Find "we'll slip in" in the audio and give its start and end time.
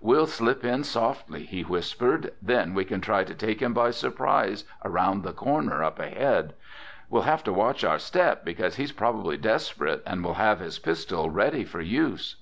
0.00-0.82